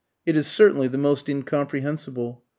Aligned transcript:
It 0.25 0.35
is 0.35 0.47
certainly 0.47 0.87
the 0.87 0.97
most 0.97 1.29
incomprehensible. 1.29 2.43